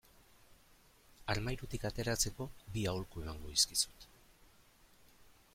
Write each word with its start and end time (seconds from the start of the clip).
Armairutik 1.33 1.85
ateratzeko 1.91 2.49
bi 2.79 2.87
aholku 2.93 3.25
emango 3.27 3.55
dizkizut. 3.55 4.13